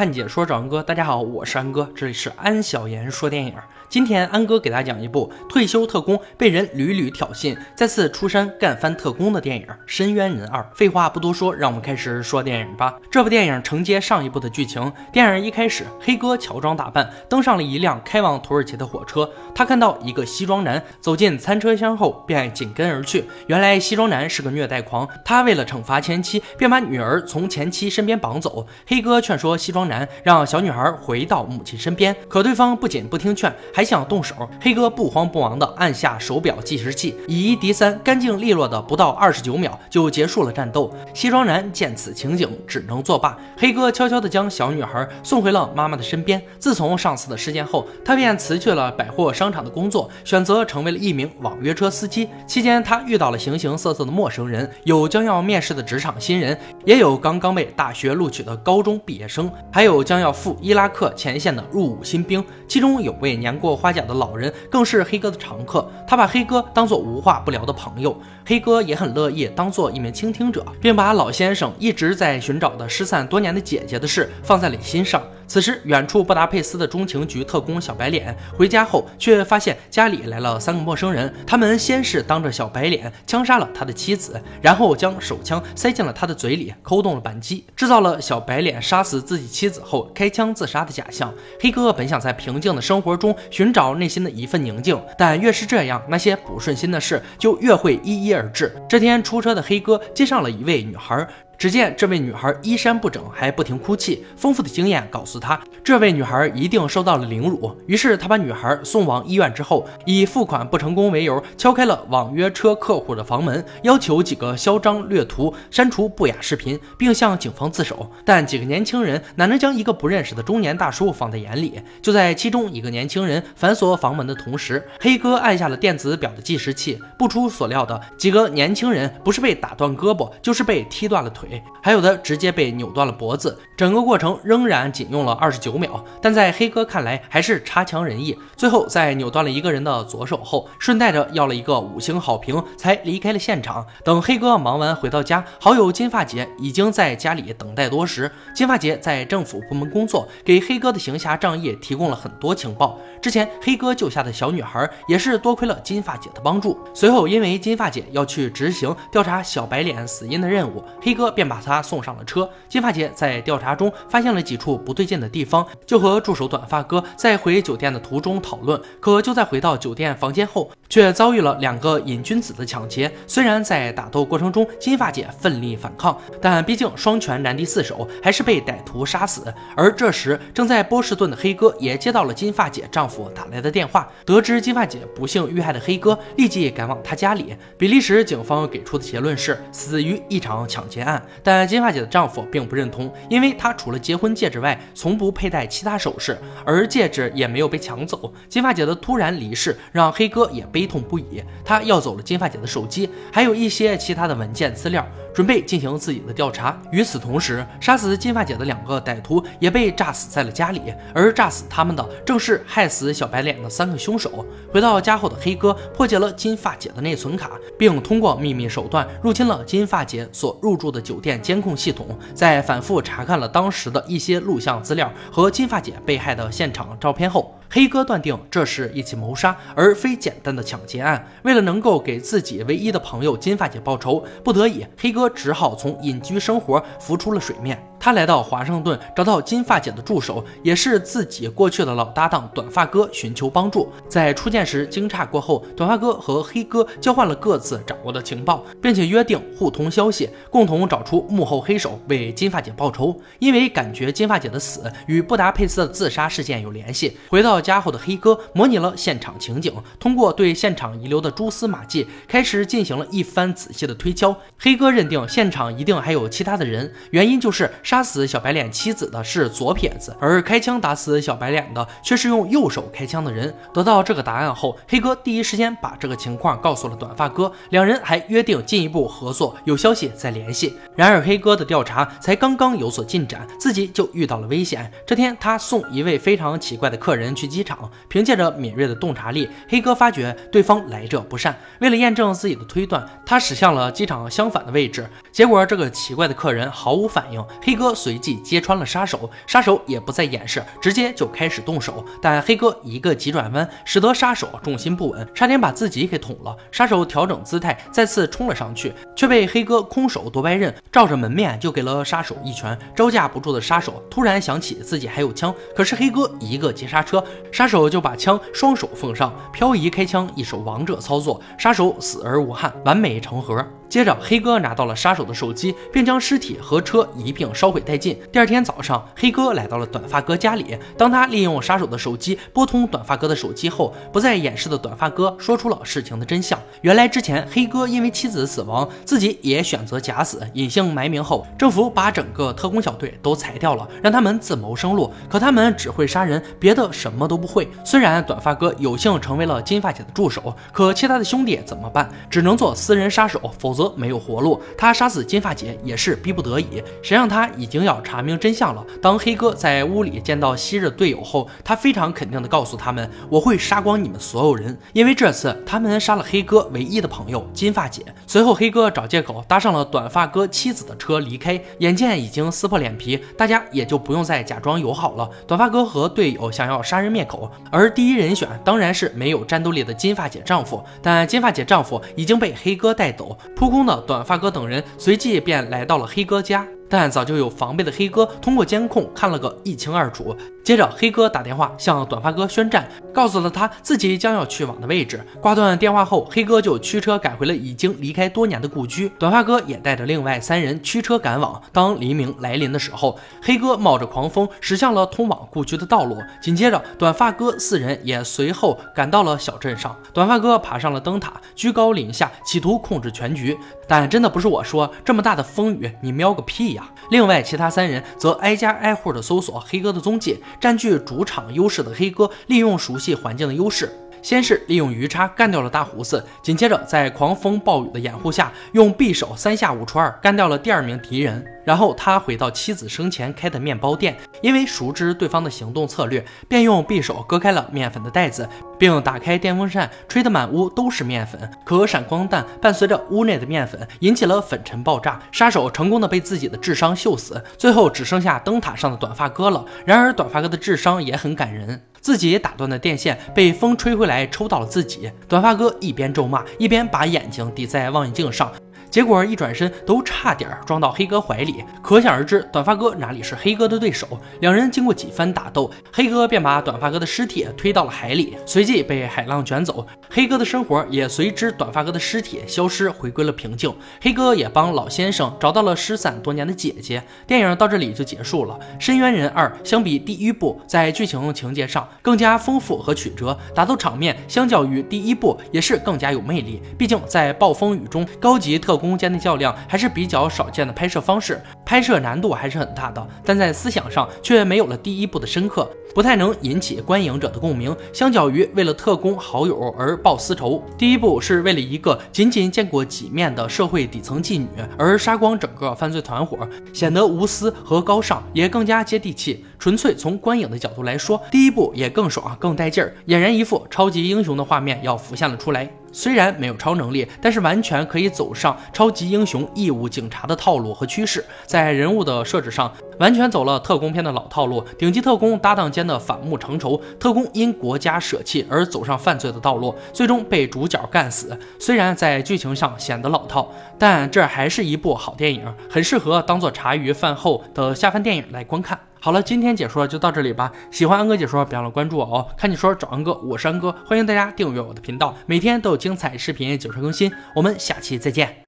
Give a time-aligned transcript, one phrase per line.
[0.00, 3.52] 看解说找安哥，大家好，我是安哥，这里是安小言说电影。
[3.90, 10.62] 今天安哥给大家讲一部退休特工被人屡屡挑衅，再次出山干翻特工的电影《深渊人二》。
[10.74, 12.96] 废话不多说，让我们开始说电影吧。
[13.10, 14.90] 这部电影承接上一部的剧情。
[15.12, 19.30] 电影一开始，黑哥乔装打扮，登上了一辆开往土耳其的火车。
[19.54, 23.26] 他看到一个西装男走进餐车厢后，便紧跟而去。
[23.48, 28.66] 原来西装男是个虐待狂，他为了惩罚前妻，便把女儿从前妻身边绑走。
[28.86, 34.48] 黑哥劝说西装然让小女孩回到母亲身边，可对方不仅不听劝，还想动手。
[34.60, 40.94] 黑哥不慌不忙地按下手表计时器，以一敌三，干净利落的不到二十九秒就结束了战斗。
[41.12, 43.36] 西装男见此情景，只能作罢。
[43.58, 46.40] 黑哥悄悄地将小女孩送回了妈妈的身边。
[46.60, 52.28] 自从上次的事件后，他便辞去了百货商场的工作，选择成为了一名网约车司机。
[52.46, 62.44] 期间，他遇到了形形色色的陌生人，有将要面试的职场新人，也有刚刚被大学录取的高中毕业生，还还有将要赴伊拉克前线的入伍新兵。
[62.68, 65.90] 其中有位年过花甲的老人，更是黑哥的常客。
[66.06, 68.14] 他把黑哥当做无话不聊的朋友，
[68.44, 75.22] 黑哥也很乐意当做一名倾听者，并把老先生一直在寻找的失散多年的姐姐的事放在了心上。
[75.50, 81.34] 此时，远处布达佩斯的中情局特工小白脸回家后，却发现家里来了三个陌生人。
[81.44, 91.34] 他们先是当着小白脸枪杀了他的妻子，然后将手枪塞进了他的嘴里，扣动了扳机，制造了小白脸杀死自己妻子后开枪自杀的假象。
[91.60, 98.72] 黑哥本想在平静的生活中寻找内心的一份宁静，但越是这样，那些不顺心的事就越会一一而至。
[98.88, 101.26] 这天出车的黑哥接上了一位女孩。
[101.60, 104.24] 只见这位女孩衣衫不整，还不停哭泣。
[104.34, 107.76] 丰富的经验告诉她，这位女孩一定受到了凌辱。
[107.86, 118.10] 于是他把女孩送往医院之后，以付款不成功为由，敲开了网约车客户的房门，要求几个嚣张掠图、删除不雅视频，并向警方自首。
[118.24, 121.78] 但几个年轻人哪能将一个不认识的中年大叔放在眼里？
[122.00, 126.98] 就在其中一个年轻人反锁房门的同时，黑哥按下了电子表的计时器。
[127.18, 131.49] 不出所料的，几个年轻人不是被打断胳膊，就是被踢断了腿。
[131.82, 138.36] 还有的直接被扭断了脖子，整个过程仍然仅用了二十九秒，但在黑哥看来还是差强人意。
[138.56, 143.86] 最后在扭断了一个人的左手后，顺带着要了一个五星好评，才离开了现场。
[144.04, 148.30] 等黑哥忙完回到家，好友金发姐已经在家里等待多时。
[148.54, 152.98] 金发姐在政府部门工作，给黑哥的行侠仗义提供了很多情报。
[153.22, 156.78] 之前黑哥救下的小女孩，也是多亏了金发姐的帮助。
[156.92, 161.60] 随后因为金发姐要去执行调查小白脸死因的任务，黑哥便把。
[161.60, 168.80] 他送上了车，金发姐在调查中发现了几处不对劲的地方，就和助手短发哥在回酒店的途中讨论。
[168.98, 173.12] 可就在回到酒店房间后，却遭遇了两个瘾君子的抢劫。
[173.26, 179.52] 虽然在打斗过程中，金发姐奋力反抗，但毕竟双拳难敌四手，还是被歹徒杀死。
[179.76, 187.54] 而这时，正在波士顿的黑哥也接到了金发姐丈夫打来的电话，得知金发姐不幸遇害的黑哥立即赶往她家里。
[187.76, 191.70] 比利时警方给出的结论是死于一场抢劫案，但。
[191.70, 198.32] 金发姐的丈夫并不认同，因为她除了结婚戒指外，从不佩戴其他首饰，而戒指也没有被抢走。
[198.48, 205.06] 金发姐的突然离世让黑哥也悲痛不已，他要走了金发姐的手机，还有一些其他的文件资料。
[205.32, 206.76] 准备进行自己的调查。
[206.90, 210.82] 与此同时，杀死金发姐的两个歹徒也被炸死在了家里，
[211.14, 214.44] 而炸死他们的正是害死小白脸的三个凶手。
[214.72, 227.52] 回到家后的黑哥破解了金发姐的内存卡，并通过秘密手段入侵了金发姐所入住的酒店监控系统，在反复查看了当时的一些录像资料和金发姐被害的现场照片后。
[227.72, 231.24] 黑哥断定这是一起谋杀，而非简单的抢劫案。
[231.44, 237.80] 为了能够给自己唯一的朋友金发姐报仇，不得已，黑哥只好从隐居生活浮出了水面。
[238.02, 243.92] 他来到华盛顿，找到金发姐的助手，也是自己过去的老搭档短发哥寻求帮助。
[244.08, 253.14] 在初见时惊诧过后，短发哥和黑哥交换了各自掌握的情报，并且约定互通消息，共同找出幕后黑手，为金发姐报仇。
[253.38, 264.36] 因为感觉金发姐的死与布达佩斯的自杀事件有联系，回到家后的黑哥模拟了现场情景，通过对现场遗留的蛛丝马迹，开始进行了一番仔细的推敲。
[264.58, 267.70] 黑哥认定现场一定还有其他的人，原因就是。
[267.82, 273.52] 杀死小白脸妻子的是左撇子，而开枪打死小白脸的却是用右手开枪的人。
[273.72, 280.74] 得到这个答案后，黑哥第一时间把这个情况告诉了短发哥，两人还约定进一步合作，有消息再联系。
[280.94, 284.90] 然而黑哥的调查才刚刚有所进展，自己就遇到了危险。
[285.06, 287.90] 这天，他送一位非常奇怪的客人去机场。
[288.08, 291.54] 凭借着敏锐的洞察力，黑哥发觉对方来者不善。
[291.80, 295.06] 为了验证自己的推断，他驶向了机场相反的位置。
[295.32, 297.44] 结果这个奇怪的客人毫无反应。
[297.62, 302.04] 黑哥随即揭穿了杀手，杀手也不再掩饰，直接就开始动手。
[302.22, 306.56] 但黑哥一个急转弯，使得杀手重心不稳，差点把自己给捅了。
[306.70, 312.78] 杀手调整姿态，再次冲了上去，却被黑哥空手夺白刃，照着门面就给了杀手一拳。
[312.94, 317.22] 招架不住的杀手突然想起自己还有枪，可是黑哥一个急刹车，
[317.52, 323.64] 杀手就把枪双手奉上，漂移开枪，一手王者操作，杀手死而无憾，完美成盒。
[323.90, 328.16] 接着，黑哥拿到了杀手的手机，并将尸体和车一并烧毁殆尽。
[328.30, 330.78] 第二天早上，黑哥来到了短发哥家里。
[330.96, 336.56] 当他利用杀手的手机拨通短发哥的手机后，不再掩饰的短发哥说出了事情的真相。
[336.82, 345.12] 原来之前黑哥因为妻子的死亡，自己也选择假死，隐姓埋名后，政府把整个特工小队都裁掉了，让他们自谋生路。
[345.28, 347.68] 可他们只会杀人，别的什么都不会。
[347.84, 352.08] 虽然短发哥有幸成为了金发姐的助手，可其他的兄弟怎么办？
[352.30, 353.79] 只能做私人杀手，否则。
[353.80, 356.82] 则没有活路，他杀死金发姐也是逼不得已。
[357.02, 358.84] 谁让他已经要查明真相了？
[359.00, 371.58] 当黑哥在屋里见到昔日队友后，他非常肯定地告诉他们：“我会杀光你们所有人，因为这次他们杀了黑哥唯一的朋友金发姐。”随后，黑哥找借口搭上了短发哥妻子的车离开。
[371.78, 375.30] 眼见已经撕破脸皮，大家也就不用再假装友好了。
[375.46, 380.84] 短发哥和队友想要杀人灭口，而第一人选当然是没有战斗力的金发姐丈夫。
[381.00, 383.30] 但金发姐丈夫已经被黑哥带走。
[383.54, 386.66] 扑空的短发哥等人随即便来到了黑哥家。
[386.90, 390.36] 但早就有防备的黑哥通过监控看了个一清二楚。
[390.62, 395.24] 接着，黑哥打电话向短发哥宣战，告诉了他自己将要去往的位置。
[395.40, 399.08] 挂断电话后，黑哥就驱车赶回了已经离开多年的故居。
[399.18, 401.60] 短发哥也带着另外三人驱车赶往。
[401.72, 406.18] 当黎明来临的时候，黑哥冒着狂风驶向了通往故居的道路。
[406.42, 409.96] 紧接着，短发哥四人也随后赶到了小镇上。
[410.12, 413.56] 短发哥爬上了灯塔，居高临下，企图控制全局。
[413.88, 416.79] 但真的不是我说，这么大的风雨，你瞄个屁呀！
[417.10, 420.38] 另外，其他三人则挨家挨户的搜索黑哥的踪迹。
[420.60, 423.90] 占据主场优势的黑哥，利用熟悉环境的优势。
[424.22, 431.44] 先是利用鱼叉干掉了大胡子，紧接着在狂风暴雨的掩护下，用匕首三下五除二干掉了第二名敌人。
[431.62, 441.48] 然后他回到妻子生前开的面包店，因为熟知对方的行动策略，便用匕首割开了面粉的袋子，并打开电风扇，吹得满屋都是面粉。
[441.64, 447.40] 可闪光弹伴随着屋内的面粉，引起了粉尘爆炸，杀手成功的被自己的智商秀死。
[447.58, 449.64] 最后只剩下灯塔上的短发哥了。
[449.84, 451.80] 然而短发哥的智商也很感人。
[452.00, 455.10] 自己打断的电线被风吹回来，抽到了自己。
[455.28, 458.52] 短发哥一边咒骂，一边把眼睛抵在望远镜上。
[458.90, 464.06] 结果一转身都差点撞到黑哥怀里，可想而知，短发哥哪里是黑哥的对手。
[464.40, 469.86] 两人经过几番打斗，黑哥便把短发哥的尸体推到了海里，随即被海浪卷走。
[470.10, 473.72] 黑哥的生活也随之短发哥的尸体消失，回归了平静。
[474.02, 477.02] 黑哥也帮老先生找到了失散多年的姐姐。
[477.26, 478.58] 电影到这里就结束了。
[478.80, 486.60] 《深渊人二》相比第一部，在剧情情节上更加丰富和曲折，打斗场面相较于第一部也是更加有魅力。
[486.76, 497.76] 毕竟在暴风雨中，高级特攻间的较量还是比较少见的拍摄方式，拍摄难度还是很大的，但在思想上却没有了第一部的深刻，不太能引起观影者的共鸣。
[497.92, 504.48] 相较于为了特工好友而报私仇，第一部是为了一个仅仅见过几面的社会底层妓女
[504.78, 506.38] 而杀光整个犯罪团伙，
[506.72, 509.44] 显得无私和高尚，也更加接地气。
[509.58, 515.70] 纯粹从观影的角度来说，第一部也更爽更带劲儿，俨然一副超级英雄的画面要浮现了出来。
[515.92, 521.24] 虽然没有超能力，但是完全可以走上超级英雄义务警察的套路和趋势。
[521.46, 531.38] 在人物的设置上，完全走了特工片的老套路：顶级特工搭档间的反目成仇，特工因国家舍弃而走上犯罪的道路，最终被主角干死。
[531.58, 538.78] 虽然在剧情上显得老套，但这还是一部好电影，很适合当做茶余饭后的下饭电影来观看。
[539.02, 540.52] 好了，今天解说就到这里吧。
[540.70, 542.28] 喜欢安哥解说，别忘了关注我哦。
[542.36, 547.10] 看解说找安哥，我是安哥，欢迎大家订阅我的频道，每天都有精彩视频解说更新。
[547.34, 548.36] 我们下期再见。